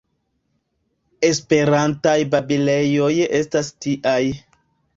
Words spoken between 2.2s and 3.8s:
babilejoj estas